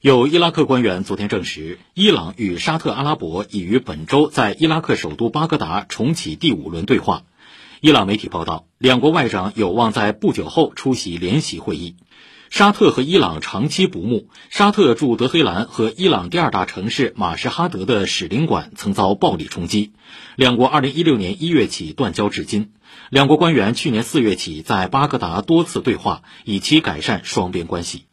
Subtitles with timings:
[0.00, 7.24] 有伊拉克官员昨天证实，伊朗与沙特阿拉伯已于本周在伊拉克首都巴格达重启第五轮对话。
[7.80, 11.96] 伊朗媒体报道，两国外长有望在不久后出席联席会议。
[12.48, 19.90] 沙特和伊朗长期不睦，沙特驻德黑兰和伊朗第二大城市马什哈德的使领馆曾遭暴力冲击。
[20.36, 22.70] 两国2016年1月起断交至今。
[23.10, 28.04] 两国官员去年4月起在巴格达多次对话，以期改善双边关系。